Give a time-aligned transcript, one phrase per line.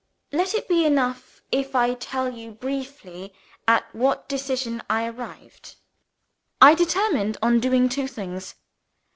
[0.31, 3.35] Let it be enough if I tell you briefly
[3.67, 5.75] at what decision I arrived.
[6.59, 8.55] I determined on doing two things.